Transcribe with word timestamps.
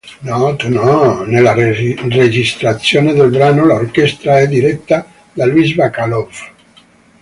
No, 0.27 0.47
tu 0.61 0.69
no"; 0.69 1.25
nella 1.25 1.53
registrazione 1.53 3.13
del 3.13 3.29
brano 3.29 3.65
l'orchestra 3.65 4.39
è 4.39 4.47
diretta 4.47 5.05
da 5.31 5.45
Luis 5.45 5.75
Bacalov. 5.75 6.31